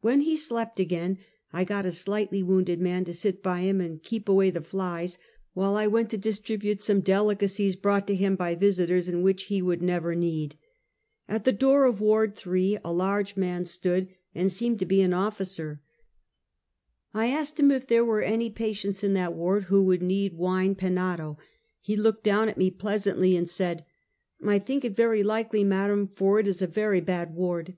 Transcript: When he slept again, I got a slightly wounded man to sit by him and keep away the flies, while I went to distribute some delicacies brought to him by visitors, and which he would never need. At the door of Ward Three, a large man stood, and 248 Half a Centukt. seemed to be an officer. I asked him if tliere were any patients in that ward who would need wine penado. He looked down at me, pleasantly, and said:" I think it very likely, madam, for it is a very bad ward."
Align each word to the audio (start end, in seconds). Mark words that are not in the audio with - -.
When 0.00 0.22
he 0.22 0.36
slept 0.36 0.80
again, 0.80 1.18
I 1.52 1.62
got 1.62 1.86
a 1.86 1.92
slightly 1.92 2.42
wounded 2.42 2.80
man 2.80 3.04
to 3.04 3.14
sit 3.14 3.40
by 3.40 3.60
him 3.60 3.80
and 3.80 4.02
keep 4.02 4.28
away 4.28 4.50
the 4.50 4.62
flies, 4.62 5.16
while 5.54 5.76
I 5.76 5.86
went 5.86 6.10
to 6.10 6.18
distribute 6.18 6.82
some 6.82 7.02
delicacies 7.02 7.76
brought 7.76 8.04
to 8.08 8.16
him 8.16 8.34
by 8.34 8.56
visitors, 8.56 9.06
and 9.06 9.22
which 9.22 9.44
he 9.44 9.62
would 9.62 9.80
never 9.80 10.16
need. 10.16 10.56
At 11.28 11.44
the 11.44 11.52
door 11.52 11.84
of 11.84 12.00
Ward 12.00 12.34
Three, 12.34 12.78
a 12.84 12.92
large 12.92 13.36
man 13.36 13.64
stood, 13.64 14.08
and 14.34 14.50
248 14.50 14.50
Half 14.50 14.50
a 14.50 14.50
Centukt. 14.50 14.56
seemed 14.58 14.78
to 14.80 14.86
be 14.86 15.02
an 15.02 15.12
officer. 15.14 15.80
I 17.14 17.26
asked 17.28 17.60
him 17.60 17.70
if 17.70 17.86
tliere 17.86 18.04
were 18.04 18.22
any 18.22 18.50
patients 18.50 19.04
in 19.04 19.12
that 19.12 19.34
ward 19.34 19.62
who 19.66 19.84
would 19.84 20.02
need 20.02 20.32
wine 20.36 20.74
penado. 20.74 21.36
He 21.80 21.94
looked 21.94 22.24
down 22.24 22.48
at 22.48 22.58
me, 22.58 22.72
pleasantly, 22.72 23.36
and 23.36 23.48
said:" 23.48 23.84
I 24.44 24.58
think 24.58 24.84
it 24.84 24.96
very 24.96 25.22
likely, 25.22 25.62
madam, 25.62 26.08
for 26.08 26.40
it 26.40 26.48
is 26.48 26.60
a 26.60 26.66
very 26.66 27.00
bad 27.00 27.36
ward." 27.36 27.76